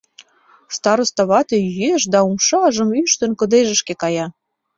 [0.75, 4.25] Староста вате йӱэш да, умшажым ӱштын, кыдежышке кая.